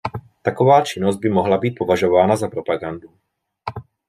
[0.41, 3.09] Taková činnost by mohla být považována za propagandu.